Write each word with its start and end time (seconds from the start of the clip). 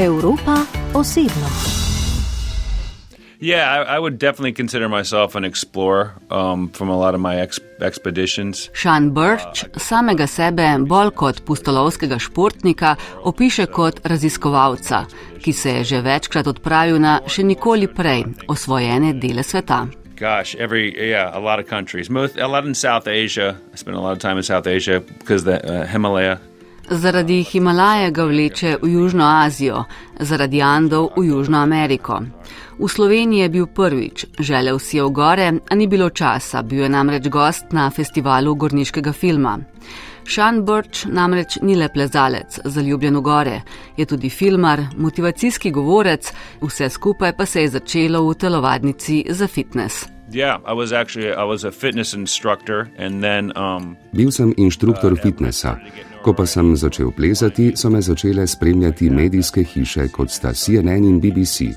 Evropa 0.00 0.56
osebno. 0.94 1.48
Yeah, 3.40 3.68
I, 3.68 3.96
I 3.96 3.98
would 3.98 4.18
definitely 4.18 4.52
consider 4.52 4.88
myself 4.88 5.34
an 5.34 5.44
explorer 5.44 6.14
um, 6.30 6.68
from 6.68 6.88
a 6.88 6.96
lot 6.96 7.14
of 7.14 7.20
my 7.20 7.40
ex 7.40 7.60
expeditions. 7.80 8.70
Sean 8.72 9.10
Birch 9.10 9.64
samega 9.76 10.26
sebe 10.26 10.64
bolj 10.88 11.10
kot 11.10 11.44
pustolovskega 11.44 12.18
športnika 12.18 12.96
opiše 13.24 13.66
kot 13.66 14.00
raziskovalca, 14.04 15.04
ki 15.40 15.52
se 15.52 15.70
je 15.70 15.84
že 15.84 16.00
večkrat 16.00 16.46
odpravil 16.46 17.00
na 17.00 17.20
še 17.26 17.44
nikoli 17.44 17.88
prej 17.88 18.24
osvojene 18.48 19.12
dele 19.12 19.42
sveta. 19.42 19.86
Gosh, 20.16 20.54
every 20.54 20.96
yeah, 20.96 21.30
a 21.32 21.40
lot 21.40 21.60
of 21.60 21.68
countries. 21.68 22.08
Most 22.10 22.38
a 22.38 22.46
lot 22.46 22.64
in 22.64 22.74
South 22.74 23.08
Asia. 23.08 23.56
I 23.72 23.76
spent 23.76 23.96
a 23.96 24.00
lot 24.00 24.12
of 24.12 24.18
time 24.18 24.36
in 24.36 24.44
South 24.44 24.66
Asia 24.66 25.00
because 25.00 25.44
the 25.44 25.60
uh, 25.60 25.86
Himalaya. 25.86 26.40
Zaradi 26.88 27.42
Himalaje 27.42 28.10
ga 28.10 28.24
vleče 28.24 28.76
v 28.82 28.88
Južno 28.88 29.24
Azijo, 29.24 29.84
zaradi 30.20 30.62
Andov 30.62 31.10
v 31.16 31.24
Južno 31.24 31.58
Ameriko. 31.58 32.20
V 32.78 32.88
Sloveniji 32.88 33.40
je 33.40 33.48
bil 33.48 33.66
prvič, 33.66 34.26
želel 34.38 34.78
si 34.78 34.96
je 34.96 35.04
v 35.04 35.10
gore, 35.10 35.52
a 35.70 35.74
ni 35.74 35.86
bilo 35.86 36.10
časa, 36.10 36.62
bil 36.62 36.82
je 36.82 36.88
namreč 36.88 37.28
gost 37.28 37.72
na 37.72 37.90
festivalu 37.90 38.54
gorniškega 38.54 39.12
filma. 39.12 39.58
Sean 40.24 40.64
Birch 40.64 41.06
namreč 41.06 41.58
ni 41.62 41.74
le 41.76 41.88
plezalec, 41.88 42.60
zaljubljen 42.64 43.16
v 43.16 43.20
gore, 43.20 43.62
je 43.96 44.06
tudi 44.06 44.30
filmar, 44.30 44.80
motivacijski 44.96 45.70
govorec, 45.70 46.32
vse 46.62 46.88
skupaj 46.88 47.36
pa 47.36 47.46
se 47.46 47.62
je 47.62 47.68
začelo 47.68 48.24
v 48.28 48.34
telovadnici 48.34 49.24
za 49.28 49.46
fitness. 49.46 50.19
Yeah, 50.32 50.58
I 50.64 50.72
was 50.72 50.92
actually 50.92 51.32
I 51.32 51.42
was 51.42 51.64
a 51.64 51.72
fitness 51.72 52.14
instructor 52.14 52.88
and 52.96 53.22
then 53.22 53.52
um 53.56 53.96
Bil 54.12 54.30
sem 54.30 54.54
inštruktor 54.54 55.16
fitnessa. 55.18 55.78
Ko 56.22 56.32
pa 56.32 56.46
sem 56.46 56.76
začel 56.76 57.10
plezati, 57.10 57.72
so 57.76 57.90
me 57.90 58.00
začele 58.00 58.46
spremljati 58.46 59.10
medijske 59.10 59.64
hiše 59.64 60.08
kot 60.08 60.30
sta 60.30 60.52
CNN 60.52 61.04
in 61.04 61.20
BBC. 61.20 61.74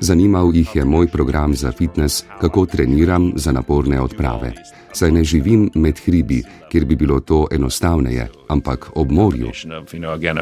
Zanimal 0.00 0.50
jih 0.54 0.76
je 0.76 0.84
moj 0.84 1.06
program 1.06 1.54
za 1.54 1.72
fitness, 1.72 2.24
kako 2.40 2.66
treniram 2.66 3.32
za 3.36 3.52
naporne 3.52 4.00
odprave. 4.00 4.52
Saj 4.92 5.12
ne 5.12 5.24
živim 5.24 5.70
med 5.74 6.00
hribi, 6.06 6.42
kjer 6.70 6.84
bi 6.84 6.96
bilo 6.96 7.20
to 7.20 7.46
enostavneje, 7.50 8.28
ampak 8.48 8.90
ob 8.94 9.10
morju. 9.10 9.50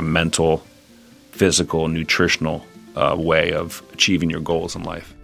mental, 0.02 0.58
physical, 1.38 1.88
nutritional 1.88 2.60
uh, 2.96 3.14
way 3.16 3.52
of 3.64 3.82
achieving 3.92 4.30
your 4.30 4.42
goals 4.42 4.76
in 4.76 4.82
life. 4.82 5.21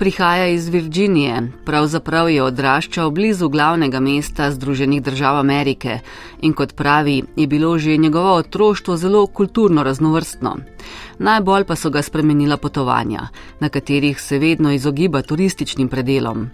Prihaja 0.00 0.46
iz 0.46 0.68
Virginije, 0.68 1.42
pravzaprav 1.64 2.30
je 2.30 2.42
odraščal 2.42 3.10
blizu 3.10 3.48
glavnega 3.52 4.00
mesta 4.00 4.46
Združenih 4.50 5.02
držav 5.02 5.36
Amerike 5.36 5.98
in 6.40 6.54
kot 6.56 6.72
pravi, 6.76 7.18
je 7.36 7.46
bilo 7.46 7.78
že 7.78 7.96
njegovo 7.96 8.32
otroštvo 8.34 8.96
zelo 8.96 9.26
kulturno 9.26 9.82
raznovrstno. 9.82 10.56
Najbolj 11.18 11.64
pa 11.64 11.76
so 11.76 11.90
ga 11.90 12.02
spremenila 12.02 12.56
potovanja, 12.56 13.28
na 13.60 13.68
katerih 13.68 14.20
se 14.20 14.38
vedno 14.38 14.72
izogiba 14.72 15.22
turističnim 15.22 15.88
predelom. 15.88 16.48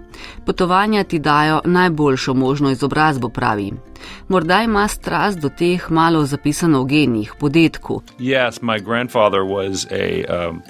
Potovanja 0.47 1.05
ti 1.05 1.19
dajo 1.19 1.61
najboljšo 1.65 2.35
možno 2.35 2.71
izobrazbo, 2.71 3.29
pravi. 3.29 3.73
Morda 4.29 4.63
ima 4.63 4.89
strast 4.89 5.39
do 5.39 5.49
teh 5.49 5.91
malo 5.91 6.25
zapisano 6.25 6.83
v 6.83 6.87
genih, 6.87 7.35
po 7.41 7.49
detku. 7.49 8.03
Yes, 8.19 8.59
my 8.63 8.85
grandfather 8.85 9.41
was 9.41 9.87
a 9.91 10.49
um, 10.49 10.63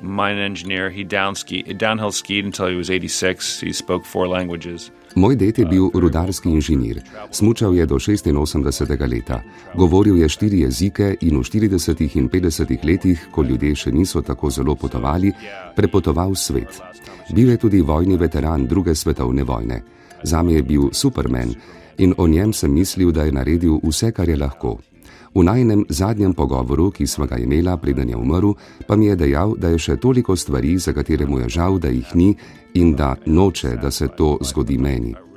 mine 0.00 0.38
engineer. 0.38 0.90
He 0.90 1.04
down 1.04 1.34
ski, 1.34 1.62
downhill 1.62 2.12
skied 2.12 2.44
until 2.44 2.66
he 2.66 2.76
was 2.76 2.90
86. 2.90 3.60
He 3.60 3.72
spoke 3.72 4.04
four 4.04 4.28
languages. 4.28 4.90
Moj 5.14 5.36
det 5.36 5.58
je 5.58 5.66
bil 5.66 5.90
rudarski 5.94 6.50
inženir. 6.50 7.00
Smučal 7.30 7.74
je 7.74 7.86
do 7.86 7.94
86. 7.94 9.10
leta. 9.10 9.42
Govoril 9.74 10.16
je 10.16 10.28
štiri 10.28 10.60
jezike 10.60 11.16
in 11.20 11.38
v 11.38 11.42
40. 11.42 12.16
in 12.16 12.28
50. 12.28 12.84
letih, 12.84 13.28
ko 13.30 13.42
ljudje 13.42 13.74
še 13.74 13.92
niso 13.92 14.22
tako 14.22 14.50
zelo 14.50 14.74
potovali, 14.74 15.32
prepotoval 15.76 16.34
svet. 16.34 16.80
Bil 17.34 17.50
je 17.50 17.56
tudi 17.56 17.80
vojni 17.80 18.16
veteran 18.16 18.66
druge 18.66 18.94
svetovne 18.94 19.44
vojne. 19.44 19.82
Zame 20.22 20.52
je 20.52 20.62
bil 20.62 20.90
superman 20.92 21.54
in 21.98 22.14
o 22.16 22.26
njem 22.26 22.52
sem 22.52 22.72
mislil, 22.72 23.12
da 23.12 23.24
je 23.24 23.32
naredil 23.32 23.80
vse, 23.82 24.12
kar 24.12 24.28
je 24.28 24.36
lahko. 24.36 24.78
V 25.34 25.44
najnem 25.44 25.84
zadnjem 25.88 26.34
pogovoru, 26.34 26.90
ki 26.90 27.06
sva 27.06 27.26
ga 27.26 27.36
imela, 27.36 27.76
preden 27.76 28.08
je 28.08 28.16
umrl, 28.16 28.54
pa 28.86 28.96
mi 28.96 29.06
je 29.06 29.16
dejal, 29.16 29.54
da 29.56 29.68
je 29.68 29.78
še 29.78 29.96
toliko 29.96 30.36
stvari, 30.36 30.78
za 30.78 30.92
katere 30.92 31.26
mu 31.26 31.38
je 31.44 31.48
žal, 31.48 31.78
da 31.78 31.88
jih 31.88 32.14
ni 32.14 32.34
in 32.74 32.94
da 32.94 33.16
noče, 33.26 33.76
da 33.82 33.90
se 33.90 34.08
to 34.08 34.38
zgodi 34.42 34.78
meni. 34.78 35.27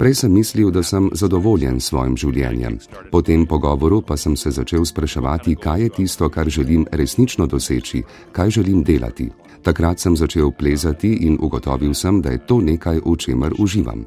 Prej 0.00 0.14
sem 0.14 0.32
mislil, 0.32 0.70
da 0.70 0.80
sem 0.82 1.10
zadovoljen 1.12 1.76
s 1.76 1.90
svojim 1.90 2.14
življenjem. 2.16 2.78
Po 3.12 3.20
tem 3.20 3.42
pogovoru 3.44 3.98
pa 4.00 4.16
sem 4.16 4.32
se 4.32 4.48
začel 4.48 4.86
spraševati, 4.88 5.58
kaj 5.60 5.82
je 5.82 5.90
tisto, 5.98 6.28
kar 6.32 6.48
želim 6.48 6.86
resnično 6.88 7.44
doseči, 7.46 8.00
kaj 8.32 8.50
želim 8.56 8.80
delati. 8.80 9.26
Takrat 9.60 10.00
sem 10.00 10.16
začel 10.16 10.54
plezati 10.56 11.10
in 11.26 11.36
ugotovil 11.36 11.92
sem, 11.94 12.22
da 12.24 12.32
je 12.32 12.40
to 12.48 12.62
nekaj, 12.64 13.02
v 13.04 13.16
čemer 13.20 13.52
uživam. 13.60 14.06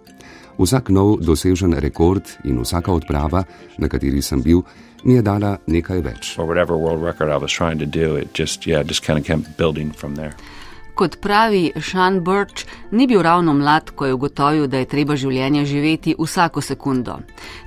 Vsak 0.57 0.89
nov 0.89 1.19
dosežen 1.21 1.77
rekord 1.77 2.25
in 2.43 2.57
vsaka 2.65 2.89
odprava, 2.89 3.43
na 3.77 3.85
kateri 3.85 4.21
sem 4.25 4.41
bil, 4.41 4.65
mi 5.05 5.13
je 5.13 5.21
dala 5.21 5.59
nekaj 5.67 6.01
več. 6.01 6.33
Or 6.39 6.49
whatever 6.49 6.73
world 6.73 7.05
record 7.05 7.29
I 7.29 7.37
was 7.37 7.53
trying 7.53 7.77
to 7.77 7.85
do, 7.85 8.17
it 8.17 8.33
just, 8.33 8.65
yeah, 8.65 8.81
just 8.81 9.05
kind 9.05 9.19
of 9.19 9.25
kept 9.25 9.57
building 9.61 9.93
from 9.93 10.15
there. 10.15 10.33
Kot 10.93 11.17
pravi 11.21 11.71
Sean 11.81 12.19
Birch, 12.23 12.65
ni 12.91 13.07
bil 13.07 13.21
ravno 13.21 13.53
mlad, 13.53 13.89
ko 13.95 14.05
je 14.05 14.13
ugotovil, 14.13 14.67
da 14.67 14.77
je 14.77 14.85
treba 14.85 15.15
življenje 15.17 15.65
živeti 15.65 16.15
vsako 16.19 16.61
sekundo. 16.61 17.17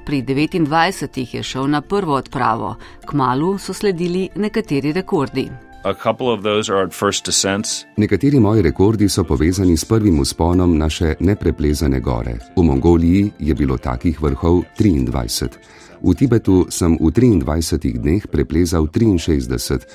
Pri 0.07 0.23
29 0.23 1.35
je 1.35 1.43
šel 1.43 1.67
na 1.71 1.81
prvo 1.81 2.15
odpravo, 2.15 2.77
kmalu 3.07 3.59
so 3.59 3.75
sledili 3.75 4.29
nekateri 4.35 4.93
rekordi. 4.93 5.51
A 5.83 5.95
couple 5.95 6.33
of 6.33 6.43
those 6.43 6.73
are 6.73 6.83
at 6.83 6.95
first 6.95 7.27
descents. 7.27 7.85
Nekateri 7.97 8.41
moji 8.41 8.63
rekordi 8.63 9.09
so 9.09 9.25
povezani 9.25 9.77
s 9.77 9.85
prvim 9.85 10.21
usponom 10.21 10.79
na 10.79 10.89
še 10.91 11.15
nepreplezane 11.21 12.01
gore. 12.01 12.39
V 12.57 12.63
Mongoliji 12.63 13.33
je 13.39 13.55
bilo 13.55 13.79
takih 13.79 14.23
vrhov 14.23 14.65
23. 14.79 15.49
V 16.03 16.15
Tibetu 16.15 16.67
sem 16.71 16.99
v 17.01 17.11
23 17.11 17.99
dneh 18.03 18.27
preplezal 18.27 18.87
63, 18.91 19.87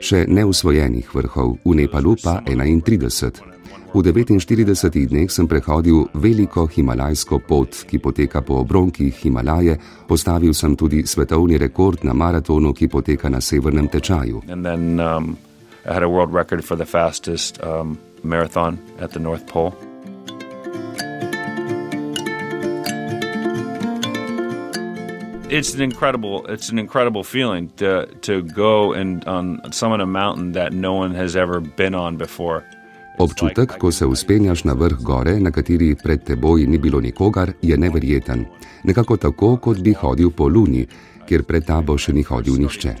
še 0.00 0.24
neusvojenih 0.28 1.14
vrhov, 1.14 1.58
v 1.64 1.74
Nepalu 1.82 2.16
pa 2.22 2.40
31. 2.46 3.58
V 3.88 4.04
49 4.04 5.08
dneh 5.08 5.32
sem 5.32 5.48
prehodil 5.48 6.12
veliko 6.12 6.66
himalajsko 6.68 7.40
pot, 7.40 7.72
ki 7.88 7.96
poteka 7.96 8.44
po 8.44 8.60
obronkih 8.60 9.16
Himalaje, 9.16 9.78
postavil 10.04 10.52
sem 10.52 10.76
tudi 10.76 11.06
svetovni 11.08 11.56
rekord 11.56 12.04
na 12.04 12.12
maratonu, 12.12 12.76
ki 12.76 12.88
poteka 12.88 13.32
na 13.32 13.40
severnem 13.40 13.88
tečaju. 13.88 14.44
Then 14.44 15.00
um, 15.00 15.38
I 15.88 15.94
had 15.96 16.02
a 16.02 16.08
world 16.08 16.34
record 16.34 16.64
for 16.64 16.76
the 16.76 16.84
fastest 16.84 17.64
um, 17.64 17.96
marathon 18.22 18.78
at 19.00 19.16
the 19.16 19.20
North 19.20 19.46
Pole. 19.48 19.72
It's 25.50 25.74
an 25.74 25.80
incredible, 25.80 26.44
it's 26.48 26.68
an 26.68 26.78
incredible 26.78 27.24
feeling 27.24 27.70
to 27.76 28.06
to 28.20 28.42
go 28.42 28.92
and 28.92 29.24
on 29.24 29.72
summit 29.72 30.00
a 30.00 30.06
mountain 30.06 30.52
that 30.52 30.72
no 30.72 30.92
one 30.92 31.14
has 31.14 31.36
ever 31.36 31.60
been 31.60 31.94
on 31.94 32.16
before. 32.16 32.62
Občutek, 33.18 33.78
ko 33.78 33.92
se 33.92 34.06
uspenjaš 34.06 34.64
na 34.64 34.72
vrh 34.72 35.02
gore, 35.02 35.40
na 35.40 35.50
kateri 35.50 35.94
pred 36.02 36.24
teboj 36.24 36.66
ni 36.66 36.78
bilo 36.78 37.00
nikogar, 37.00 37.52
je 37.62 37.78
neverjeten. 37.78 38.44
Nekako 38.84 39.16
tako, 39.16 39.56
kot 39.56 39.80
bi 39.80 39.92
hodil 39.92 40.30
po 40.30 40.48
luni, 40.48 40.86
kjer 41.26 41.42
pred 41.42 41.64
tabo 41.64 41.96
še 41.98 42.12
ni 42.12 42.22
hodil 42.22 42.60
nihče. 42.60 42.92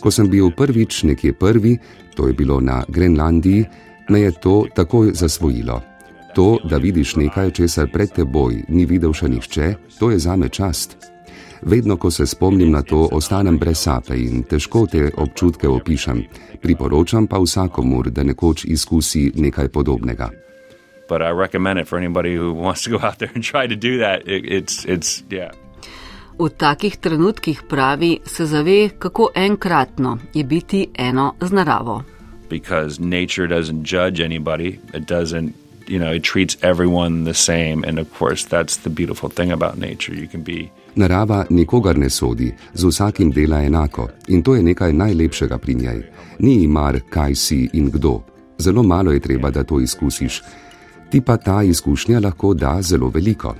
Ko 0.00 0.10
sem 0.10 0.30
bil 0.30 0.50
prvič 0.56 1.02
nekje 1.02 1.32
prvi, 1.32 1.76
to 2.16 2.28
je 2.28 2.32
bilo 2.32 2.60
na 2.60 2.84
Grenlandiji, 2.88 3.66
me 4.08 4.20
je 4.20 4.32
to 4.32 4.64
takoj 4.74 5.12
zasvojilo. 5.12 5.82
To, 6.34 6.58
da 6.64 6.76
vidiš 6.76 7.16
nekaj, 7.16 7.50
česar 7.50 7.92
pred 7.92 8.16
teboj 8.16 8.64
ni 8.68 8.86
videl 8.86 9.12
še 9.12 9.28
nihče, 9.28 9.74
to 10.00 10.10
je 10.10 10.18
zame 10.18 10.48
čast. 10.48 11.15
Vedno, 11.62 11.96
ko 11.96 12.10
se 12.10 12.26
spomnim 12.26 12.70
na 12.70 12.82
to, 12.82 13.08
ostanem 13.12 13.58
brez 13.58 13.78
sape 13.78 14.16
in 14.16 14.42
težko 14.42 14.86
te 14.86 15.10
občutke 15.16 15.68
opišem. 15.68 16.22
Priporočam 16.62 17.26
pa 17.26 17.38
vsakomur, 17.38 18.10
da 18.10 18.22
nekoč 18.22 18.64
izkusi 18.64 19.32
nekaj 19.34 19.68
podobnega. 19.68 20.30
But 21.08 21.22
I 21.22 21.30
recommend 21.30 21.78
it 21.78 21.88
for 21.88 21.98
anybody 21.98 22.34
who 22.34 22.52
wants 22.52 22.82
to 22.84 22.90
go 22.90 22.98
out 23.06 23.18
there 23.18 23.30
and 23.34 23.44
try 23.44 23.68
to 23.68 23.76
do 23.76 23.98
that. 23.98 24.26
It, 24.26 24.44
it's 24.44 24.84
it's 24.84 25.22
yeah. 25.30 25.54
V 26.38 26.50
takih 26.50 26.96
trenutkih 26.96 27.62
pravi, 27.68 28.18
se 28.24 28.46
zave, 28.46 28.88
kako 28.98 29.30
enkratno 29.34 30.18
je 30.34 30.44
biti 30.44 30.88
eno 30.98 31.34
z 31.40 31.52
naravo. 31.52 32.02
because 32.48 32.98
nature 32.98 33.46
doesn't 33.46 33.84
judge 33.84 34.20
anybody. 34.20 34.80
It 34.94 35.06
doesn't, 35.06 35.54
you 35.86 35.98
know, 35.98 36.12
it 36.12 36.22
treats 36.22 36.56
everyone 36.62 37.24
the 37.24 37.34
same. 37.34 37.84
And 37.84 37.98
of 37.98 38.12
course, 38.14 38.44
that's 38.44 38.78
the 38.78 38.90
beautiful 38.90 39.28
thing 39.28 39.52
about 39.52 39.78
nature. 39.78 40.14
You 40.14 40.28
can 40.28 40.42
be, 40.42 40.70
Narava 40.96 41.44
nikogar 41.50 41.98
ne 41.98 42.10
sodi, 42.10 42.54
z 42.74 42.84
vsakim 42.84 43.30
dela 43.30 43.62
enako 43.62 44.08
in 44.28 44.42
to 44.42 44.54
je 44.54 44.62
nekaj 44.62 44.92
najlepšega 44.92 45.58
pri 45.58 45.74
njej. 45.74 46.02
Ni 46.38 46.60
ji 46.60 46.66
mar, 46.66 47.00
kaj 47.10 47.34
si 47.34 47.68
in 47.72 47.90
kdo. 47.90 48.20
Zelo 48.58 48.82
malo 48.82 49.12
je 49.12 49.20
treba, 49.20 49.50
da 49.50 49.64
to 49.64 49.80
izkusiš. 49.80 50.42
Ti 51.10 51.20
pa 51.20 51.36
ta 51.36 51.62
izkušnja 51.62 52.20
lahko 52.20 52.54
da 52.54 52.78
zelo 52.82 53.08
veliko. 53.08 53.54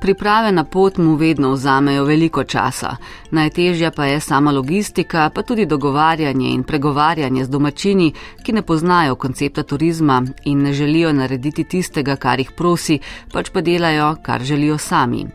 Priprave 0.00 0.52
na 0.52 0.64
pot 0.64 0.98
mu 0.98 1.14
vedno 1.16 1.52
vzamejo 1.52 2.04
veliko 2.04 2.44
časa, 2.44 2.96
najtežja 3.30 3.90
pa 3.90 4.04
je 4.06 4.20
sama 4.20 4.52
logistika, 4.52 5.30
pa 5.34 5.42
tudi 5.42 5.66
dogovarjanje 5.66 6.50
in 6.50 6.62
pregovarjanje 6.62 7.44
z 7.44 7.50
domačini, 7.50 8.12
ki 8.42 8.52
ne 8.52 8.62
poznajo 8.62 9.14
koncepta 9.14 9.62
turizma 9.62 10.22
in 10.44 10.62
ne 10.62 10.72
želijo 10.72 11.12
narediti 11.12 11.64
tistega, 11.64 12.16
kar 12.16 12.38
jih 12.38 12.52
prosi, 12.56 13.00
pač 13.32 13.50
pa 13.50 13.60
delajo, 13.60 14.14
kar 14.22 14.42
želijo 14.42 14.78
sami. 14.78 15.26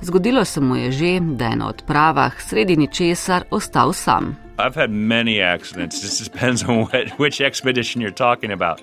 Zgodilo 0.00 0.44
se 0.44 0.60
mu 0.60 0.76
je 0.76 0.92
že, 0.92 1.20
da 1.20 1.44
je 1.44 1.56
na 1.56 1.68
odpravah 1.68 2.40
sredi 2.40 2.76
ničesar 2.76 3.44
ostal 3.50 3.92
sam. 3.92 4.36
I've 4.58 4.80
had 4.80 4.90
many 4.90 5.40
accidents. 5.40 6.00
This 6.00 6.28
depends 6.30 6.62
on 6.68 6.76
what, 6.76 7.18
which 7.18 7.40
expedition 7.40 8.02
you're 8.02 8.14
talking 8.14 8.52
about. 8.52 8.80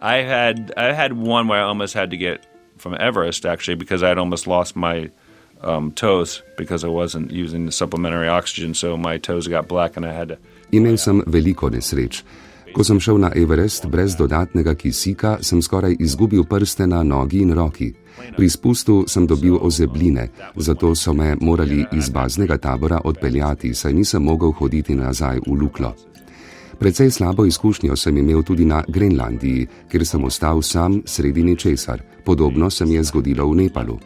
I 0.00 0.22
had 0.22 0.72
I 0.76 0.94
had 0.94 1.12
one 1.12 1.48
where 1.48 1.60
I 1.60 1.68
almost 1.68 1.94
had 1.94 2.10
to 2.10 2.16
get 2.16 2.49
from 2.80 2.96
Everest 2.98 3.46
actually 3.46 3.76
because 3.76 4.02
I'd 4.02 4.18
almost 4.18 4.46
lost 4.46 4.76
my 4.76 5.10
um, 5.62 5.92
toes 5.92 6.42
because 6.56 6.84
I 6.84 6.88
wasn't 6.88 7.30
using 7.30 7.66
the 7.66 7.72
supplementary 7.72 8.28
oxygen, 8.28 8.74
so 8.74 8.96
my 8.96 9.18
toes 9.18 9.48
got 9.48 9.68
black 9.68 9.96
and 9.96 10.06
I 10.06 10.12
had 10.12 10.28
to. 10.28 10.38
Imel 10.72 10.98
sem 10.98 11.22
veliko 11.26 11.70
nesreč. 11.70 12.22
Ko 12.70 12.84
sem 12.86 13.00
šel 13.02 13.18
na 13.18 13.32
Everest 13.34 13.88
brez 13.90 14.14
dodatnega 14.14 14.76
kisika, 14.78 15.38
sem 15.42 15.62
skoraj 15.62 15.96
izgubil 15.98 16.44
prste 16.46 16.86
na 16.86 17.02
nogi 17.02 17.42
in 17.42 17.50
roki. 17.54 17.90
Pri 18.36 18.50
spustu 18.50 19.04
sem 19.10 19.26
dobil 19.26 19.56
ozebline, 19.58 20.28
zato 20.56 20.94
so 20.94 21.12
me 21.12 21.34
morali 21.40 21.82
iz 21.92 22.10
baznega 22.10 22.58
tabora 22.58 23.00
odpeljati, 23.04 23.74
saj 23.74 23.92
nisem 23.92 24.22
mogel 24.22 24.52
hoditi 24.52 24.94
nazaj 24.94 25.42
v 25.46 25.56
Luklo. 25.60 25.94
Predvsej 26.80 27.10
slabo 27.10 27.44
izkušnjo 27.44 27.96
sem 27.96 28.16
imel 28.16 28.42
tudi 28.42 28.64
na 28.64 28.82
Grenlandiji, 28.88 29.66
kjer 29.88 30.06
sem 30.06 30.24
ostal 30.24 30.62
sam 30.62 31.02
sredi 31.04 31.42
ničesar. 31.42 32.02
Podobno 32.24 32.70
se 32.70 32.86
mi 32.86 32.94
je 32.94 33.02
zgodilo 33.04 33.46
v 33.50 33.56
Nepalu. 33.56 33.98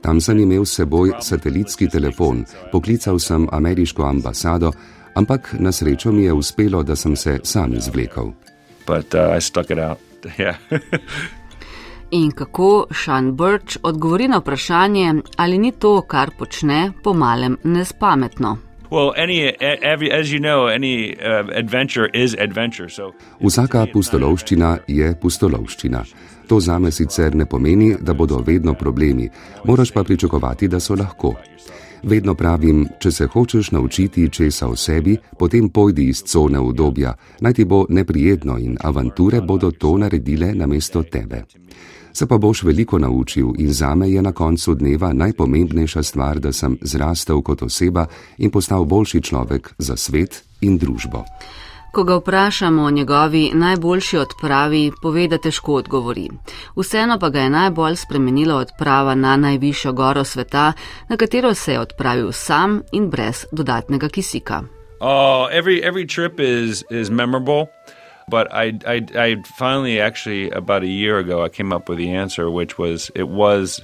Tam 0.00 0.20
sem 0.20 0.40
imel 0.40 0.64
s 0.64 0.74
seboj 0.74 1.12
satelitski 1.20 1.88
telefon, 1.88 2.44
poklical 2.72 3.18
sem 3.18 3.46
ameriško 3.52 4.04
ambasado, 4.04 4.72
ampak 5.14 5.54
na 5.58 5.72
srečo 5.72 6.12
mi 6.12 6.24
je 6.24 6.32
uspelo, 6.32 6.82
da 6.82 6.96
sem 6.96 7.16
se 7.16 7.40
sam 7.42 7.74
izvlekel. 7.74 8.32
But 8.86 9.14
uh, 9.14 9.36
I 9.36 9.40
stuck 9.40 9.70
it 9.70 9.78
out. 9.78 9.98
Yeah. 10.38 10.56
In 12.10 12.30
kako 12.30 12.86
Sean 12.90 13.36
Birch 13.36 13.76
odgovori 13.82 14.28
na 14.28 14.38
vprašanje, 14.38 15.14
ali 15.36 15.58
ni 15.58 15.72
to, 15.72 16.00
kar 16.00 16.30
počne, 16.38 16.92
po 17.02 17.12
malem 17.12 17.56
nespametno. 17.64 18.58
Well, 18.94 19.12
any 19.16 19.48
every, 19.60 20.10
as 20.12 20.32
you 20.32 20.38
know, 20.38 20.66
any 20.66 21.12
adventure 21.60 22.06
is 22.14 22.34
adventure. 22.38 22.88
So 22.88 23.12
Vsaka 23.40 23.86
pustolovščina 23.92 24.78
je 24.88 25.14
pustolovščina. 25.20 26.04
To 26.48 26.60
zame 26.60 26.92
sicer 26.92 27.34
ne 27.34 27.46
pomeni, 27.46 27.94
da 28.00 28.14
bodo 28.14 28.38
vedno 28.46 28.74
problemi, 28.74 29.28
moraš 29.64 29.90
pa 29.90 30.04
pričakovati, 30.04 30.68
da 30.68 30.80
so 30.80 30.94
lahko. 30.94 31.34
Vedno 32.02 32.34
pravim, 32.34 32.84
če 33.00 33.10
se 33.10 33.26
hočeš 33.32 33.70
naučiti 33.72 34.28
česa 34.28 34.68
o 34.68 34.76
sebi, 34.76 35.16
potem 35.38 35.70
pojdi 35.70 36.08
iz 36.12 36.22
cone 36.22 36.60
obdobja, 36.60 37.14
naj 37.40 37.52
ti 37.52 37.64
bo 37.64 37.86
neprijetno 37.88 38.58
in 38.58 38.76
avanture 38.80 39.40
bodo 39.40 39.70
to 39.70 39.96
naredile 39.98 40.52
namesto 40.54 41.02
tebe 41.02 41.44
se 42.14 42.26
pa 42.26 42.38
boš 42.38 42.62
veliko 42.62 42.98
naučil 42.98 43.46
in 43.58 43.72
zame 43.72 44.10
je 44.10 44.22
na 44.22 44.32
koncu 44.32 44.74
dneva 44.74 45.12
najpomembnejša 45.12 46.02
stvar, 46.02 46.38
da 46.38 46.52
sem 46.52 46.78
zrastel 46.80 47.42
kot 47.42 47.62
oseba 47.62 48.06
in 48.38 48.50
postal 48.50 48.84
boljši 48.84 49.22
človek 49.22 49.74
za 49.78 49.96
svet 49.96 50.42
in 50.60 50.78
družbo. 50.78 51.24
Ko 51.92 52.04
ga 52.04 52.16
vprašamo 52.16 52.82
o 52.82 52.90
njegovi 52.90 53.50
najboljši 53.54 54.18
odpravi, 54.18 54.92
pove, 55.02 55.28
da 55.28 55.38
težko 55.38 55.74
odgovori. 55.74 56.28
Vseeno 56.76 57.18
pa 57.18 57.28
ga 57.30 57.40
je 57.40 57.50
najbolj 57.50 57.96
spremenila 57.96 58.56
odprava 58.56 59.14
na 59.14 59.36
najvišjo 59.36 59.92
goro 59.92 60.24
sveta, 60.24 60.72
na 61.08 61.16
katero 61.16 61.54
se 61.54 61.72
je 61.72 61.80
odpravil 61.80 62.32
sam 62.32 62.80
in 62.92 63.10
brez 63.10 63.46
dodatnega 63.52 64.08
kisika. 64.08 64.62
Oh, 65.00 65.48
every, 65.52 65.82
every 65.82 66.06
trip 66.06 66.40
is, 66.40 66.84
is 66.90 67.10
memorable. 67.10 67.66
But 68.28 68.48
I, 68.52 68.72
I, 68.86 69.06
I 69.16 69.36
finally, 69.58 70.00
actually, 70.00 70.50
about 70.50 70.82
a 70.82 70.88
year 70.88 71.18
ago, 71.18 71.44
I 71.44 71.48
came 71.48 71.72
up 71.72 71.88
with 71.88 71.98
the 71.98 72.10
answer, 72.10 72.50
which 72.50 72.78
was 72.78 73.10
it 73.14 73.28
was 73.28 73.80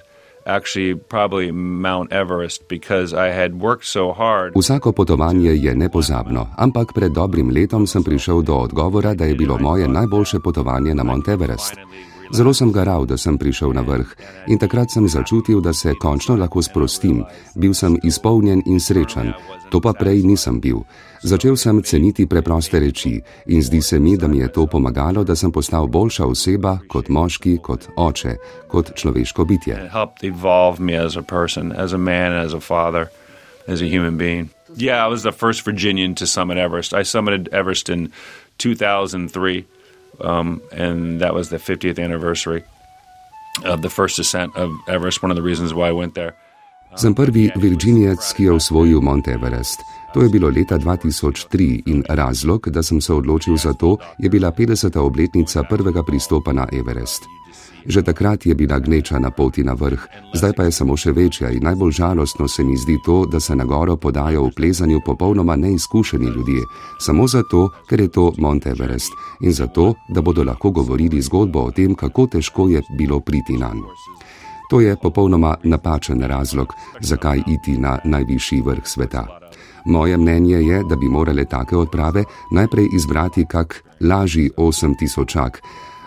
actually 0.47 0.95
probably 0.95 1.53
Mount 1.53 2.13
Everest 2.13 2.69
because 2.69 3.13
I 3.13 3.29
had 3.29 3.61
worked 3.61 3.85
so 3.85 4.13
hard. 4.13 4.55
Vsako 4.55 4.93
potovanje 4.93 5.55
je 5.55 5.75
nepozabno, 5.75 6.49
ampak 6.57 6.93
pred 6.95 7.13
dobrim 7.13 7.51
letom 7.51 7.87
sem 7.87 8.03
prišel 8.03 8.43
do 8.43 8.55
odgovora, 8.55 9.15
da 9.15 9.25
je 9.25 9.35
bilo 9.35 9.59
moje 9.59 9.89
najboljše 9.89 10.41
potovanje 10.41 10.95
na 10.95 11.03
Mount 11.03 11.29
Everest. 11.29 11.77
Zelo 12.32 12.55
sem 12.55 12.71
garal, 12.73 13.06
da 13.06 13.17
sem 13.19 13.35
prišel 13.38 13.73
na 13.75 13.82
vrh 13.82 14.06
in 14.47 14.59
takrat 14.59 14.93
sem 14.94 15.09
začutil, 15.09 15.59
da 15.61 15.73
se 15.73 15.94
končno 15.99 16.37
lahko 16.38 16.62
sprostim. 16.62 17.25
Bil 17.59 17.75
sem 17.75 17.97
izpolnjen 18.06 18.62
in 18.71 18.79
srečen, 18.81 19.32
to 19.71 19.81
pa 19.82 19.91
prej 19.93 20.23
nisem 20.23 20.61
bil. 20.62 20.85
Začel 21.27 21.56
sem 21.59 21.82
ceniti 21.82 22.27
preproste 22.31 22.79
reči 22.79 23.19
in 23.47 23.62
zdi 23.62 23.82
se 23.82 23.99
mi, 23.99 24.17
da 24.17 24.29
mi 24.29 24.38
je 24.38 24.49
to 24.53 24.67
pomagalo, 24.67 25.25
da 25.25 25.35
sem 25.35 25.50
postal 25.53 25.87
boljša 25.87 26.27
oseba 26.27 26.79
kot 26.88 27.09
moški, 27.09 27.59
kot 27.59 27.88
oče, 27.97 28.37
kot 28.69 28.94
človeško 28.94 29.44
bitje. 29.44 29.91
Yeah, 34.76 35.05
I 35.05 35.09
was 35.09 35.23
the 35.23 35.33
first 35.33 35.67
Virginian 35.67 36.15
to 36.15 36.26
summit 36.26 36.59
Everest. 36.59 36.94
I 36.94 37.03
summited 37.03 37.49
Everest 37.53 37.88
in 37.88 38.12
2003 38.59 39.65
um, 40.25 40.61
and 40.73 41.21
that 41.21 41.35
was 41.35 41.49
the 41.49 41.59
50th 41.59 41.99
anniversary 41.99 42.63
of 43.65 43.83
the 43.83 43.89
first 43.89 44.19
ascent 44.19 44.57
of 44.57 44.71
Everest. 44.89 45.23
One 45.23 45.31
of 45.31 45.37
the 45.37 45.43
reasons 45.43 45.73
why 45.75 45.89
I 45.89 45.93
went 45.93 46.15
there. 46.15 46.33
Sem 46.97 47.15
prvi 47.15 47.51
Virginijec, 47.57 48.33
ki 48.37 48.45
je 48.45 48.53
osvojil 48.53 49.01
Mount 49.01 49.29
Everest. 49.29 49.81
To 50.15 50.23
je 50.23 50.29
bilo 50.29 50.49
leta 50.51 50.79
2003 50.79 51.83
in 51.87 52.03
razlog, 52.09 52.69
da 52.71 52.83
sem 52.83 53.01
se 53.01 53.15
odločil 53.15 53.57
za 53.57 53.73
to, 53.73 53.97
je 54.19 54.31
bila 54.31 54.51
50. 54.51 54.99
obletnica 54.99 55.63
prvega 55.63 56.03
pristopa 56.03 56.53
na 56.53 56.67
Everest. 56.73 57.23
Že 57.87 58.03
takrat 58.03 58.47
je 58.47 58.55
bila 58.55 58.79
gneča 58.79 59.19
na 59.19 59.31
poti 59.31 59.65
na 59.65 59.73
vrh, 59.73 60.00
zdaj 60.35 60.53
pa 60.53 60.62
je 60.69 60.73
samo 60.73 60.97
še 60.97 61.12
večja 61.12 61.50
in 61.50 61.65
najbolj 61.65 61.93
žalostno 61.93 62.49
se 62.49 62.65
mi 62.65 62.77
zdi 62.77 62.99
to, 63.05 63.25
da 63.27 63.41
se 63.41 63.56
na 63.56 63.65
goro 63.65 63.97
podajo 63.97 64.44
v 64.44 64.55
plezanju 64.56 65.00
popolnoma 65.06 65.56
neizkušeni 65.56 66.27
ljudje, 66.27 66.62
samo 66.99 67.27
zato, 67.27 67.71
ker 67.88 68.00
je 68.00 68.09
to 68.09 68.32
Mount 68.38 68.67
Everest 68.67 69.12
in 69.41 69.53
zato, 69.53 69.94
da 70.09 70.21
bodo 70.21 70.44
lahko 70.44 70.71
govorili 70.71 71.23
zgodbo 71.23 71.65
o 71.69 71.71
tem, 71.71 71.94
kako 71.94 72.27
težko 72.27 72.69
je 72.69 72.82
bilo 72.99 73.21
priti 73.21 73.56
na 73.56 73.73
njo. 73.75 73.88
To 74.71 74.81
je 74.81 74.97
popolnoma 75.03 75.56
napačen 75.65 76.23
razlog, 76.23 76.75
zakaj 77.00 77.43
iti 77.47 77.79
na 77.79 77.99
najvišji 78.05 78.62
vrh 78.62 78.87
sveta. 78.87 79.26
Moje 79.85 80.17
mnenje 80.17 80.56
je, 80.56 80.83
da 80.88 80.97
bi 80.97 81.09
morale 81.09 81.44
take 81.44 81.76
odprave 81.76 82.25
najprej 82.52 82.87
izbrati 82.95 83.45
kak 83.49 83.85
lažji 84.00 84.50
8000čak, 84.57 85.50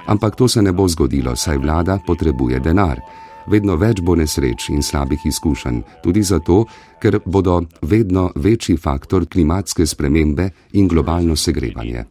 Ampak 0.06 0.36
to 0.36 0.48
se 0.48 0.62
ne 0.62 0.72
bo 0.72 0.88
zgodilo, 0.88 1.36
saj 1.36 1.58
vlada 1.58 2.00
potrebuje 2.06 2.60
denar. 2.60 3.00
Vedno 3.48 3.76
več 3.76 4.00
bo 4.02 4.16
nesreč 4.16 4.70
in 4.72 4.84
slabih 4.84 5.26
izkušenj, 5.26 5.82
tudi 6.04 6.24
zato, 6.24 6.64
ker 7.00 7.20
bodo 7.26 7.62
vedno 7.82 8.30
večji 8.36 8.78
faktor 8.78 9.26
klimatske 9.28 9.86
spremembe 9.86 10.50
in 10.74 10.88
globalno 10.88 11.36
segrevanje. 11.36 12.06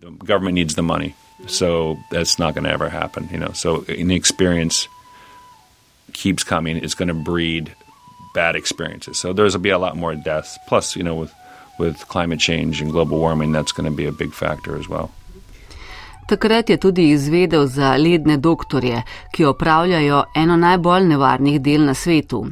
So 1.49 1.97
that's 2.11 2.39
not 2.39 2.55
going 2.55 2.65
to 2.65 2.71
ever 2.71 2.89
happen, 2.89 3.29
you 3.33 3.39
know. 3.39 3.53
So 3.53 3.85
inexperience 3.89 4.89
keeps 6.13 6.45
coming. 6.45 6.77
It's 6.77 6.95
going 6.95 7.09
to 7.09 7.15
breed 7.15 7.75
bad 8.33 8.55
experiences. 8.55 9.19
So 9.19 9.33
there's 9.33 9.55
going 9.55 9.63
to 9.63 9.69
be 9.69 9.71
a 9.71 9.79
lot 9.79 9.97
more 9.97 10.15
deaths. 10.15 10.57
Plus, 10.69 10.95
you 10.95 11.03
know, 11.03 11.15
with 11.15 11.33
with 11.79 12.07
climate 12.09 12.39
change 12.39 12.81
and 12.81 12.93
global 12.93 13.19
warming, 13.19 13.51
that's 13.51 13.73
going 13.73 13.91
to 13.91 13.97
be 13.97 14.07
a 14.07 14.13
big 14.13 14.33
factor 14.33 14.79
as 14.79 14.89
well. 14.89 15.11
Takrat 16.27 16.71
je 16.71 16.77
tudi 16.77 17.11
izvedel 17.11 17.67
za 17.67 17.97
ledne 17.97 18.37
doktorje, 18.37 19.03
ki 19.33 19.45
opravljajo 19.45 20.23
eno 20.35 20.57
najbolj 20.57 21.05
nevarnih 21.05 21.61
del 21.61 21.85
na 21.85 21.95
svetu. 21.95 22.47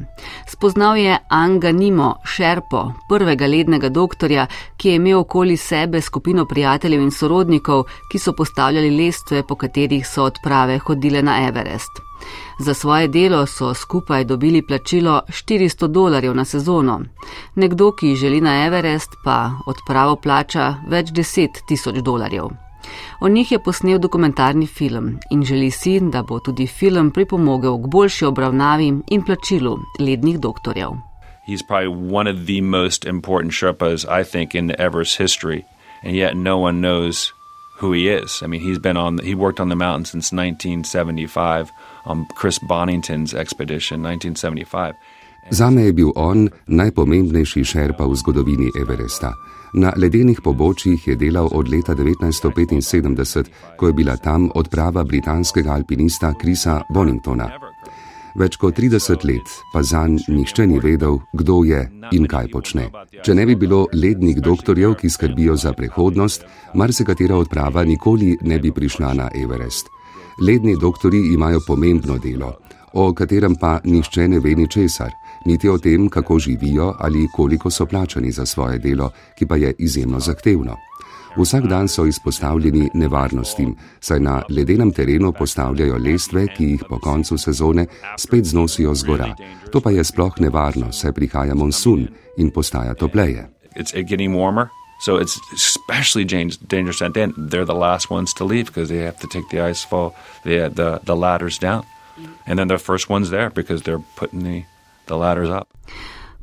Spoznal 0.47 0.97
je 0.97 1.17
Anga 1.29 1.71
Nimo, 1.71 2.15
šerpo, 2.25 2.93
prvega 3.09 3.47
lednega 3.47 3.89
doktorja, 3.89 4.47
ki 4.77 4.89
je 4.89 4.95
imel 4.95 5.19
okoli 5.19 5.57
sebe 5.57 6.01
skupino 6.01 6.45
prijateljev 6.45 7.01
in 7.01 7.11
sorodnikov, 7.11 7.83
ki 8.11 8.19
so 8.19 8.33
postavljali 8.33 9.05
lestve, 9.05 9.43
po 9.47 9.55
katerih 9.55 10.07
so 10.07 10.23
odprave 10.23 10.77
hodile 10.77 11.21
na 11.21 11.47
Everest. 11.47 12.01
Za 12.59 12.73
svoje 12.73 13.07
delo 13.07 13.45
so 13.45 13.73
skupaj 13.73 14.23
dobili 14.23 14.61
plačilo 14.67 15.21
400 15.27 15.87
dolarjev 15.87 16.35
na 16.35 16.45
sezono. 16.45 17.01
Nekdo, 17.55 17.91
ki 17.91 18.15
želi 18.15 18.41
na 18.41 18.65
Everest, 18.65 19.09
pa 19.23 19.51
odpravo 19.67 20.15
plača 20.15 20.75
več 20.89 21.09
deset 21.11 21.51
tisoč 21.67 21.95
dolarjev. 21.95 22.70
O 23.19 23.29
njih 23.29 23.51
je 23.51 23.59
posnel 23.59 23.99
dokumentarni 23.99 24.67
film 24.67 25.19
in 25.31 25.43
želi 25.43 25.71
si, 25.71 25.99
da 25.99 26.23
bo 26.23 26.39
tudi 26.39 26.67
film 26.67 27.11
pripomogel 27.11 27.77
k 27.77 27.87
boljši 27.87 28.25
obravnavi 28.25 28.93
in 29.07 29.23
plačilu 29.25 29.77
lednih 29.99 30.39
doktorjev. 30.39 30.91
He's 31.47 31.63
probably 31.67 32.13
one 32.13 32.29
of 32.29 32.45
the 32.45 32.61
most 32.61 33.05
important 33.05 33.53
Sherpas, 33.53 34.05
I 34.05 34.23
think, 34.23 34.55
in 34.55 34.71
Everest 34.79 35.19
history, 35.19 35.63
and 36.03 36.15
yet 36.15 36.33
no 36.35 36.57
one 36.57 36.79
knows 36.81 37.33
who 37.81 37.91
he 37.91 38.07
is. 38.07 38.41
I 38.43 38.47
mean, 38.47 38.61
he's 38.61 38.79
been 38.79 38.97
on, 38.97 39.17
he 39.17 39.35
worked 39.35 39.59
on 39.59 39.69
the 39.69 39.75
mountain 39.75 40.05
since 40.05 40.31
1975 40.31 41.71
on 42.05 42.25
Chris 42.35 42.59
Bonington's 42.59 43.33
expedition, 43.33 44.01
1975. 44.01 44.95
Zame 45.51 45.81
je 45.81 45.93
bil 45.93 46.11
on 46.15 46.49
najpomembnejši 46.67 47.63
šerpa 47.65 48.05
v 48.05 48.15
zgodovini 48.15 48.69
Everesta. 48.81 49.33
Na 49.73 49.93
ledenih 49.95 50.41
pobočjih 50.41 51.07
je 51.07 51.15
delal 51.15 51.47
od 51.51 51.69
leta 51.69 51.95
1975, 51.95 53.45
ko 53.77 53.87
je 53.87 53.93
bila 53.93 54.17
tam 54.17 54.49
odprava 54.55 55.03
britanskega 55.03 55.71
alpinista 55.71 56.33
Krisa 56.33 56.81
Boningtona. 56.89 57.47
Več 58.35 58.55
kot 58.59 58.75
30 58.75 59.23
let 59.27 59.47
pa 59.73 59.83
zanj 59.83 60.27
nihče 60.27 60.67
ni 60.67 60.79
vedel, 60.79 61.19
kdo 61.33 61.63
je 61.63 61.79
in 62.11 62.27
kaj 62.27 62.51
počne. 62.51 62.89
Če 63.23 63.35
ne 63.35 63.45
bi 63.45 63.55
bilo 63.55 63.85
lednih 63.93 64.41
doktorjev, 64.43 64.95
ki 64.99 65.09
skrbijo 65.09 65.55
za 65.55 65.73
prihodnost, 65.73 66.43
marsikatera 66.75 67.35
odprava 67.35 67.83
nikoli 67.83 68.37
ne 68.41 68.59
bi 68.59 68.71
prišla 68.71 69.13
na 69.13 69.29
Everest. 69.35 69.87
Ledni 70.41 70.75
doktori 70.79 71.33
imajo 71.33 71.59
pomembno 71.67 72.17
delo, 72.17 72.53
o 72.93 73.13
katerem 73.13 73.55
pa 73.55 73.79
nihče 73.83 74.27
ne 74.27 74.39
ve 74.39 74.55
ničesar 74.55 75.20
niti 75.45 75.69
o 75.69 75.77
tem, 75.77 76.09
kako 76.09 76.39
živijo 76.39 76.95
ali 76.99 77.27
koliko 77.35 77.69
so 77.69 77.85
plačani 77.85 78.31
za 78.31 78.45
svoje 78.45 78.79
delo, 78.79 79.11
ki 79.35 79.45
pa 79.45 79.55
je 79.55 79.73
izjemno 79.77 80.19
zahtevno. 80.19 80.77
Vsak 81.37 81.67
dan 81.67 81.87
so 81.87 82.05
izpostavljeni 82.05 82.89
nevarnostim, 82.93 83.75
saj 83.99 84.19
na 84.19 84.41
ledenem 84.49 84.91
terenu 84.91 85.31
postavljajo 85.31 85.97
lestve, 85.97 86.47
ki 86.47 86.65
jih 86.65 86.83
po 86.89 86.99
koncu 86.99 87.37
sezone 87.37 87.85
spet 88.17 88.45
znosijo 88.45 88.95
z 88.95 89.03
gora. 89.03 89.35
To 89.71 89.81
pa 89.81 89.91
je 89.91 90.03
sploh 90.03 90.33
nevarno, 90.39 90.91
saj 90.91 91.11
prihaja 91.11 91.55
monsun 91.55 92.07
in 92.37 92.51
postaja 92.51 92.93
topleje. 92.93 93.47
So 95.01 95.17
it's 95.17 95.39
especially 95.55 96.25
dangerous 96.69 97.01
at 97.01 97.13
the 97.13 97.21
end. 97.21 97.33
They're 97.35 97.65
the 97.65 97.73
last 97.73 98.11
ones 98.11 98.33
to 98.33 98.45
leave 98.45 98.65
because 98.65 98.89
they 98.89 99.03
have 99.05 99.17
to 99.19 99.27
take 99.27 99.49
the 99.49 99.69
ice 99.69 99.83
fall, 99.83 100.13
the, 100.43 100.69
the, 100.69 100.99
the 101.03 101.15
ladders 101.15 101.57
down. 101.57 101.83
And 102.45 102.59
then 102.59 102.67
the 102.67 102.77
first 102.77 103.09
ones 103.09 103.31
there 103.31 103.49
because 103.49 103.81
they're 103.81 104.03
putting 104.15 104.43
the 104.43 104.63
the 105.11 105.17
ladders 105.19 105.51
up. 105.59 105.67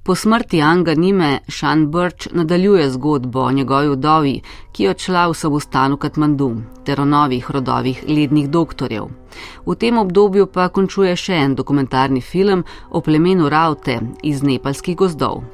Po 0.08 0.14
smrti 0.14 0.62
Anga 0.62 0.94
Nime, 0.94 1.40
Sean 1.48 1.90
Birch 1.90 2.28
nadaljuje 2.32 2.90
zgodbo 2.90 3.40
o 3.40 3.52
njegovi 3.52 3.88
vdovi, 3.88 4.40
ki 4.72 4.84
je 4.84 4.90
odšla 4.90 5.26
v 5.28 5.34
samostan 5.34 5.92
v 5.92 5.98
Katmandu, 6.00 6.48
ter 6.84 7.00
o 7.00 7.04
novih 7.04 7.50
rodovih 7.50 8.04
lednih 8.08 8.48
doktorjev. 8.48 9.10
V 9.66 9.74
tem 9.76 9.98
obdobju 9.98 10.46
pa 10.46 10.68
končuje 10.68 11.12
še 11.16 11.36
en 11.44 11.54
dokumentarni 11.54 12.20
film 12.20 12.64
o 12.90 13.00
plemenu 13.00 13.48
Raute 13.48 14.00
iz 14.22 14.42
nepalskih 14.42 14.96
gozdov. 14.96 15.44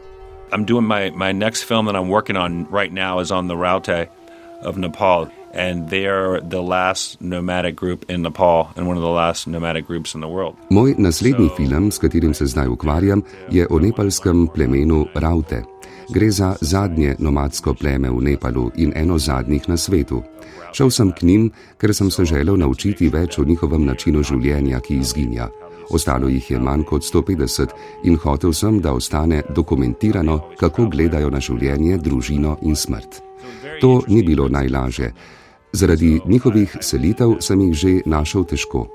I'm 0.53 0.65
doing 0.65 0.87
my, 0.87 1.11
my 1.11 1.33
next 1.33 1.67
film 1.67 1.87
that 1.87 1.97
I'm 1.97 2.09
working 2.09 2.37
on 2.37 2.67
right 2.71 2.93
now 2.93 3.19
is 3.19 3.33
on 3.33 3.49
the 3.49 3.57
Raute 3.57 4.07
of 4.63 4.79
Nepal 4.79 5.27
and 5.55 5.89
they 5.89 6.07
are 6.07 6.41
the 6.41 6.63
last 6.63 7.21
nomadic 7.21 7.77
group 7.77 8.05
in 8.11 8.23
Nepal 8.23 8.69
and 8.77 8.87
one 8.89 8.97
of 8.97 9.03
the 9.03 9.09
last 9.09 9.47
nomadic 9.47 9.87
groups 9.87 10.15
in 10.15 10.21
the 10.21 10.29
world. 10.29 10.55
Moj 10.71 10.95
naslednji 10.99 11.51
film, 11.57 11.91
s 11.91 11.99
katerim 11.99 12.35
se 12.35 12.47
zdaj 12.47 12.69
ukvarjam, 12.69 13.23
je 13.51 13.67
o 13.71 13.79
nepalskem 13.79 14.49
plemenu 14.55 15.07
Raute. 15.15 15.63
Gre 16.11 16.31
za 16.31 16.57
zadnje 16.61 17.17
nomadsko 17.19 17.75
pleme 17.75 18.11
v 18.11 18.21
Nepalu 18.21 18.71
in 18.77 18.93
eno 18.97 19.19
zadnjih 19.19 19.69
na 19.69 19.77
svetu. 19.77 20.23
Šel 20.73 20.91
sem 20.91 21.13
k 21.13 21.23
njim, 21.23 21.51
ker 21.79 21.95
sem 21.95 22.11
se 22.11 22.25
želel 22.25 22.57
naučiti 22.57 23.09
več 23.09 23.39
o 23.39 23.45
njihovem 23.45 23.85
načinu 23.85 24.23
življenja, 24.23 24.81
ki 24.81 24.97
izginja. 24.97 25.49
Ostalo 25.91 26.29
jih 26.29 26.51
je 26.51 26.59
manj 26.59 26.83
kot 26.89 27.03
150 27.03 27.73
in 28.05 28.17
hotel 28.17 28.53
sem, 28.53 28.81
da 28.81 28.93
ostane 28.93 29.43
dokumentirano, 29.55 30.41
kako 30.59 30.89
gledajo 30.91 31.31
na 31.31 31.41
življenje, 31.41 31.99
družino 31.99 32.59
in 32.63 32.77
smrt. 32.77 33.23
To 33.81 34.01
ni 34.09 34.23
bilo 34.23 34.49
najlažje, 34.49 35.13
Zaradi 35.75 36.21
njihovih 36.27 36.77
selitev 36.81 37.33
sem 37.41 37.61
jih 37.61 37.75
že 37.75 37.93
našel 38.07 38.45
težko. 38.45 38.87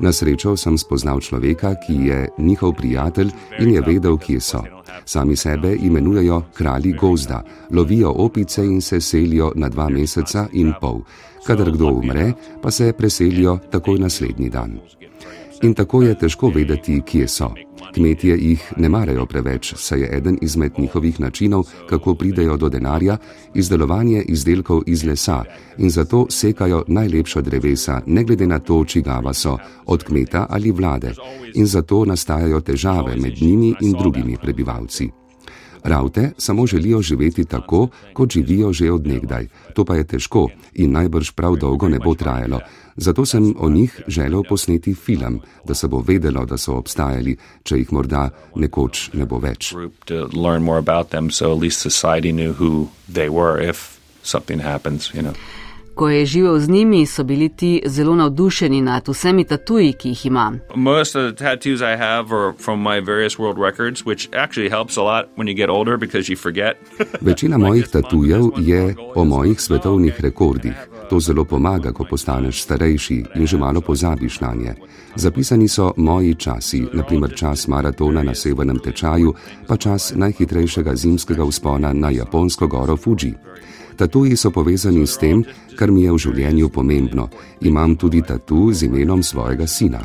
Na 0.00 0.12
srečo 0.12 0.56
sem 0.56 0.78
spoznal 0.78 1.20
človeka, 1.20 1.74
ki 1.86 1.94
je 2.08 2.28
njihov 2.38 2.72
prijatelj 2.74 3.30
in 3.60 3.70
je 3.70 3.80
vedel, 3.86 4.18
kje 4.18 4.40
so. 4.40 4.62
Sami 5.04 5.36
sebe 5.36 5.76
imenujejo 5.76 6.42
kralji 6.54 6.92
gozda, 6.92 7.42
lovijo 7.70 8.10
opice 8.10 8.64
in 8.66 8.80
se 8.80 9.00
selijo 9.00 9.52
na 9.54 9.68
dva 9.68 9.88
meseca 9.88 10.48
in 10.52 10.72
pol. 10.80 11.04
Kadar 11.46 11.70
kdo 11.70 11.86
umre, 11.86 12.32
pa 12.62 12.70
se 12.70 12.92
preselijo 12.92 13.58
takoj 13.70 13.98
naslednji 13.98 14.50
dan. 14.50 14.78
In 15.64 15.72
tako 15.74 16.02
je 16.02 16.14
težko 16.18 16.50
vedeti, 16.52 16.98
kje 17.06 17.28
so. 17.28 17.46
Kmetje 17.94 18.34
jih 18.36 18.64
ne 18.76 18.88
marajo 18.88 19.24
preveč, 19.26 19.72
saj 19.76 20.00
je 20.00 20.08
eden 20.16 20.36
izmed 20.42 20.72
njihovih 20.78 21.20
načinov, 21.20 21.64
kako 21.88 22.14
pridejo 22.14 22.56
do 22.56 22.68
denarja, 22.68 23.16
izdelovanje 23.54 24.22
izdelkov 24.28 24.82
iz 24.86 25.04
lesa 25.04 25.44
in 25.78 25.90
zato 25.90 26.26
sekajo 26.30 26.84
najlepša 26.88 27.40
drevesa, 27.40 28.00
ne 28.06 28.24
glede 28.24 28.46
na 28.46 28.58
to, 28.58 28.84
čigava 28.84 29.32
so, 29.32 29.56
od 29.86 30.04
kmeta 30.04 30.46
ali 30.50 30.70
vlade, 30.70 31.14
in 31.54 31.66
zato 31.66 32.04
nastajajo 32.04 32.60
težave 32.60 33.16
med 33.16 33.40
njimi 33.40 33.74
in 33.80 33.92
drugimi 33.92 34.36
prebivalci. 34.42 35.23
Ravte 35.84 36.32
samo 36.38 36.66
želijo 36.66 37.02
živeti 37.02 37.44
tako, 37.44 37.88
kot 38.12 38.32
živijo 38.32 38.72
že 38.72 38.92
odnegdaj. 38.92 39.48
To 39.74 39.84
pa 39.84 39.94
je 39.94 40.04
težko 40.04 40.48
in 40.74 40.92
najbrž 40.92 41.30
prav 41.30 41.56
dolgo 41.56 41.88
ne 41.88 41.98
bo 41.98 42.14
trajalo. 42.14 42.60
Zato 42.96 43.26
sem 43.26 43.54
o 43.58 43.68
njih 43.68 44.02
želel 44.06 44.42
posneti 44.48 44.94
film, 44.94 45.40
da 45.64 45.74
se 45.74 45.88
bo 45.88 46.02
vedelo, 46.06 46.44
da 46.46 46.56
so 46.56 46.76
obstajali, 46.76 47.36
če 47.62 47.78
jih 47.78 47.92
morda 47.92 48.30
nekoč 48.54 49.10
ne 49.12 49.26
bo 49.26 49.38
več. 49.38 49.74
Happens, 54.60 55.10
you 55.14 55.22
know. 55.22 55.34
Ko 55.94 56.08
je 56.08 56.26
živel 56.26 56.58
z 56.60 56.68
njimi, 56.68 57.06
so 57.06 57.24
bili 57.24 57.48
ti 57.48 57.82
zelo 57.86 58.14
navdušeni 58.14 58.80
nad 58.82 59.08
vsemi 59.08 59.44
tatuji, 59.44 59.92
ki 59.92 60.08
jih 60.08 60.26
ima. 60.26 60.52
Večina 67.20 67.58
mojih 67.58 67.88
tatujev 67.88 68.42
je 68.58 68.94
o 69.14 69.24
mojih 69.24 69.60
svetovnih 69.60 70.20
rekordih. 70.20 70.74
To 71.10 71.20
zelo 71.20 71.44
pomaga, 71.44 71.92
ko 71.92 72.04
postaneš 72.10 72.62
starejši 72.62 73.24
in 73.34 73.46
že 73.46 73.58
malo 73.58 73.80
pozabiš 73.80 74.40
na 74.40 74.54
nje. 74.54 74.74
Zapisani 75.16 75.68
so 75.68 75.92
moji 75.96 76.34
časi, 76.34 76.86
naprimer 76.92 77.34
čas 77.36 77.68
maratona 77.68 78.22
na 78.22 78.34
severnem 78.34 78.78
tečaju, 78.78 79.34
pa 79.66 79.76
čas 79.76 80.12
najhitrejšega 80.16 80.96
zimskega 80.96 81.44
vzpona 81.44 81.92
na 81.92 82.10
japonsko 82.10 82.66
goro 82.66 82.96
Fuji. 82.96 83.34
Tatuji 83.96 84.36
so 84.36 84.50
povezani 84.50 85.06
s 85.06 85.18
tem, 85.18 85.44
kar 85.78 85.90
mi 85.90 86.04
je 86.04 86.12
v 86.12 86.18
življenju 86.18 86.68
pomembno. 86.68 87.28
Imam 87.60 87.96
tudi 87.96 88.22
tatu 88.22 88.72
z 88.72 88.88
imenom 88.88 89.22
svojega 89.22 89.66
sina. 89.66 90.02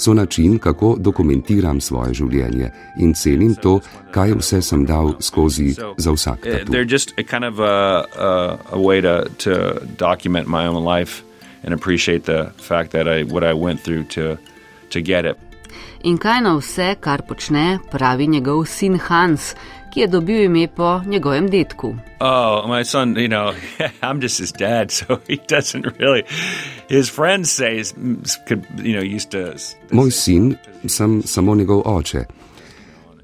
So 0.00 0.14
način, 0.14 0.58
kako 0.58 0.96
dokumentiram 0.98 1.80
svoje 1.80 2.14
življenje 2.14 2.70
in 2.98 3.12
cenim 3.14 3.54
to, 3.54 3.80
kaj 4.12 4.32
vse 4.38 4.62
sem 4.62 4.86
dal 4.86 5.14
skozi 5.20 5.74
za 5.74 6.12
vsak. 6.12 6.46
Eh, 6.46 6.64
they're 6.64 6.88
just 6.88 7.12
a 7.18 7.22
kind 7.22 7.44
of 7.44 7.60
a, 7.60 8.06
a, 8.16 8.30
a 8.72 8.78
way 8.78 9.00
to, 9.00 9.28
to 9.44 9.80
document 9.98 10.48
my 10.48 10.66
own 10.66 10.84
life 10.84 11.22
and 11.62 11.74
appreciate 11.74 12.24
the 12.24 12.50
fact 12.56 12.92
that 12.92 13.08
I, 13.08 13.24
what 13.24 13.44
I 13.44 13.52
went 13.52 13.80
through 13.80 14.04
to, 14.16 14.38
to 14.90 15.00
get 15.02 15.24
it. 15.24 15.36
In 16.02 16.16
kaj 16.18 16.40
na 16.40 16.54
vse, 16.56 16.94
kar 17.00 17.22
počne, 17.28 17.78
pravi 17.92 18.26
njegov 18.26 18.64
sin 18.64 18.96
Hans, 18.96 19.54
ki 19.90 20.00
je 20.00 20.06
dobil 20.06 20.44
ime 20.44 20.68
po 20.76 21.00
njegovem 21.06 21.50
detku. 21.50 21.94
Oh, 22.20 22.68
my 22.68 22.84
son, 22.84 23.16
you 23.16 23.28
know, 23.28 23.54
I'm 24.02 24.20
just 24.20 24.38
his 24.38 24.52
dad, 24.52 24.90
so 24.90 25.04
he 25.28 25.36
doesn't 25.48 25.86
really. 25.98 26.22
His 26.88 27.10
friends 27.10 27.50
say, 27.50 27.82
could, 28.48 28.66
you 28.82 28.92
know, 28.92 29.16
used 29.16 29.30
to. 29.30 29.54
Moj 29.90 30.10
sin, 30.10 30.56
sem 30.86 31.22
samo 31.22 31.54
njegov 31.54 31.82
oče. 31.84 32.24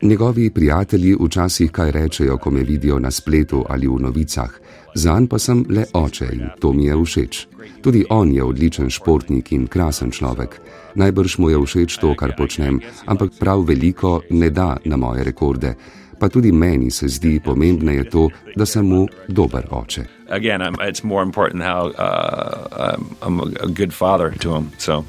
Njegovi 0.02 0.50
prijatelji 0.50 1.16
včasih 1.20 1.70
kaj 1.70 1.90
rečejo, 1.90 2.38
ko 2.38 2.50
me 2.50 2.62
vidijo 2.62 2.98
na 2.98 3.10
spletu 3.10 3.64
ali 3.68 3.86
v 3.86 4.00
novicah. 4.00 4.50
Zan 4.94 5.26
pa 5.26 5.38
sem 5.38 5.64
le 5.68 5.84
oče 5.92 6.28
in 6.32 6.48
to 6.60 6.72
mi 6.72 6.84
je 6.84 6.96
všeč. 7.04 7.46
Tudi 7.82 8.04
on 8.10 8.32
je 8.32 8.44
odličen 8.44 8.90
športnik 8.90 9.52
in 9.52 9.66
krasen 9.66 10.10
človek. 10.10 10.60
Najbrž 10.94 11.38
mu 11.38 11.50
je 11.50 11.58
všeč 11.60 11.98
to, 12.00 12.14
kar 12.16 12.32
počnem, 12.36 12.80
ampak 13.06 13.30
prav 13.38 13.64
veliko 13.68 14.20
ne 14.30 14.50
da 14.50 14.76
na 14.84 14.96
moje 14.96 15.24
rekorde 15.24 15.74
pa 16.18 16.28
tudi 16.28 16.52
meni 16.52 16.90
se 16.90 17.08
zdi 17.08 17.40
pomembneje 17.40 18.10
to, 18.10 18.28
da 18.56 18.66
sem 18.66 18.86
mu 18.86 19.06
dober 19.28 19.66
oče. 19.70 20.04
Again, 20.28 20.62
it's 20.80 21.04
more 21.04 21.22
important 21.22 21.62
how 21.62 21.92
uh, 21.98 22.96
I'm 23.22 23.40
a 23.40 23.68
good 23.68 23.94
father 23.94 24.30
to 24.30 24.54
him. 24.54 24.72
So 24.78 25.04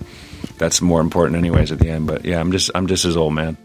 that's 0.57 0.81
more 0.81 1.01
important, 1.01 1.37
anyways, 1.37 1.71
at 1.71 1.79
the 1.79 1.89
end. 1.89 2.07
But 2.07 2.25
yeah, 2.25 2.39
I'm 2.39 2.51
just 2.51 2.71
I'm 2.75 2.87
just 2.87 3.03
his 3.03 3.17
old 3.17 3.33
man. 3.33 3.57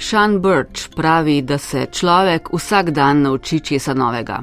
Sean 0.00 0.40
Birch 0.40 0.88
pravi, 0.96 1.42
da 1.42 1.58
se 1.58 1.86
človek 1.92 2.48
vsak 2.52 2.90
dan 2.90 3.20
nauči 3.22 3.60
česa 3.60 3.94
novega. 3.94 4.38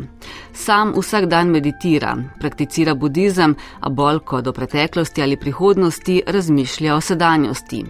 Sam 0.54 0.94
vsak 0.94 1.26
dan 1.26 1.50
meditira, 1.50 2.14
prakticira 2.40 2.94
budizem, 2.94 3.56
a 3.80 3.90
bolj 3.90 4.20
kot 4.20 4.44
do 4.46 4.54
preteklosti 4.54 5.22
ali 5.22 5.38
prihodnosti 5.38 6.22
razmišlja 6.28 6.96
o 6.96 7.02
sedanjosti. 7.02 7.84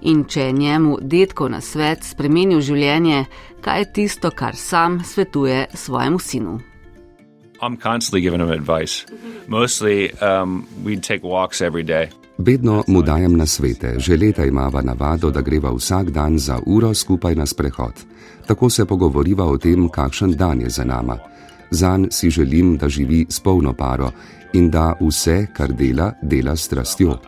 In 0.00 0.24
če 0.24 0.40
je 0.40 0.52
njemu 0.52 0.96
detkov 1.00 1.50
na 1.50 1.60
svet 1.60 2.04
spremenil 2.04 2.60
življenje, 2.60 3.24
kaj 3.60 3.78
je 3.78 3.92
tisto, 3.92 4.30
kar 4.30 4.56
sam 4.56 5.02
svetuje 5.04 5.66
svojemu 5.74 6.18
sinu? 6.18 6.60
I'm 7.60 7.76
constantly 7.76 8.22
giving 8.22 8.40
him 8.40 8.50
advice. 8.50 9.04
Mostly, 9.46 10.10
um, 10.22 10.66
we 10.84 10.96
take 10.96 11.22
walks 11.22 11.60
every 11.60 11.82
day. 11.82 12.08
Vedno 12.40 12.84
mu 12.88 13.02
dajem 13.02 13.36
na 13.36 13.46
svete, 13.46 14.00
že 14.00 14.16
leta 14.16 14.44
imava 14.44 14.80
navado, 14.80 15.30
da 15.30 15.40
greva 15.40 15.72
vsak 15.76 16.10
dan 16.10 16.38
za 16.38 16.56
uro 16.66 16.94
skupaj 16.94 17.34
na 17.34 17.46
sprehod. 17.46 17.92
Tako 18.46 18.70
se 18.70 18.84
pogovoriva 18.84 19.44
o 19.44 19.58
tem, 19.58 19.88
kakšen 19.88 20.32
dan 20.32 20.60
je 20.60 20.70
za 20.70 20.84
nama. 20.84 21.18
Zan 21.70 22.08
si 22.10 22.30
želim, 22.30 22.76
da 22.76 22.88
živi 22.88 23.26
s 23.28 23.40
polno 23.40 23.72
paro 23.72 24.10
in 24.52 24.70
da 24.70 24.94
vse, 25.00 25.46
kar 25.52 25.72
dela, 25.72 26.12
dela 26.22 26.56
s 26.56 26.64
strastjo. 26.64 27.18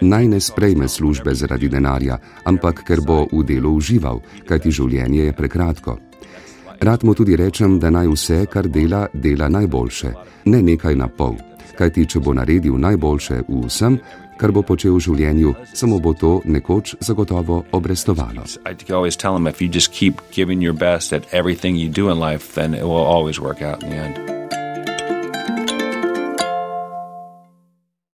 Naj 0.00 0.28
ne 0.28 0.40
sprejme 0.40 0.88
službe 0.88 1.34
zaradi 1.34 1.68
denarja, 1.68 2.18
ampak 2.44 2.82
ker 2.86 3.00
bo 3.00 3.26
v 3.32 3.44
delu 3.44 3.76
užival, 3.76 4.20
kajti 4.48 4.70
življenje 4.70 5.24
je 5.24 5.32
prekratko. 5.32 5.98
Rad 6.80 7.04
mu 7.04 7.14
tudi 7.14 7.36
rečem, 7.36 7.78
da 7.78 7.90
naj 7.90 8.08
vse, 8.08 8.46
kar 8.46 8.68
dela, 8.68 9.06
dela 9.12 9.48
najboljše, 9.48 10.12
ne 10.44 10.62
nekaj 10.62 10.96
na 10.96 11.08
pol, 11.08 11.36
kajti 11.78 12.06
če 12.06 12.20
bo 12.20 12.34
naredil 12.34 12.78
najboljše 12.78 13.44
v 13.48 13.66
vsem, 13.66 13.98
kar 14.36 14.52
bo 14.52 14.62
počel 14.62 14.96
v 14.96 15.04
življenju, 15.04 15.54
samo 15.74 15.98
bo 15.98 16.14
to 16.14 16.40
nekoč 16.44 16.96
zagotovo 17.00 17.64
obrestovalo. 17.72 18.44
If 19.52 19.60
you 19.60 19.68
just 19.68 19.92
keep 19.92 20.20
giving 20.30 20.62
your 20.62 20.74
best 20.74 21.12
at 21.12 21.26
everything 21.32 21.76
you 21.76 21.88
do 21.88 22.10
in 22.10 22.18
life, 22.18 22.54
then 22.54 22.74
it 22.74 22.84
will 22.84 23.04
always 23.04 23.40
work 23.40 23.62
out 23.62 23.82
in 23.82 23.90
the 23.90 23.96
end. 23.96 24.61